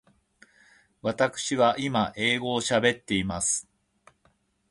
[1.03, 3.69] わたくしは今英語を喋っています。